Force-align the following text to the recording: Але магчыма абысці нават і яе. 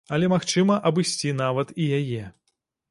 Але 0.15 0.29
магчыма 0.33 0.77
абысці 0.91 1.35
нават 1.43 1.77
і 1.81 1.91
яе. 2.01 2.23